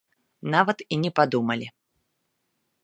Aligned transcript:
Нават 0.55 0.79
і 0.95 0.99
не 1.03 1.11
падумалі. 1.21 1.67